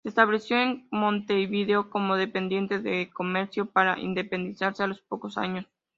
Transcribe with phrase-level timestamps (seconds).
[0.01, 5.67] Se estableció en Montevideo como dependiente de comercio, para independizarse a los pocos años.